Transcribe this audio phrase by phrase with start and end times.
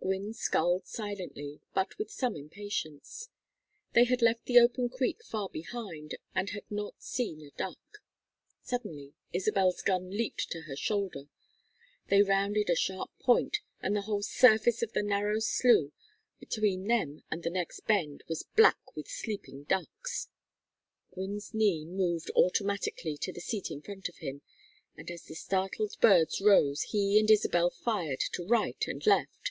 [0.00, 3.28] Gwynne sculled silently, but with some impatience.
[3.92, 7.98] They had left the open creek far behind and had not seen a duck.
[8.62, 11.24] Suddenly Isabel's gun leaped to her shoulder.
[12.06, 15.90] They rounded a sharp point and the whole surface of the narrow slough
[16.38, 20.28] between them and the next bend was black with sleeping ducks.
[21.12, 24.42] Gwynne's knee moved automatically to the seat in front of him,
[24.96, 29.50] and as the startled birds rose he and Isabel fired to right and left.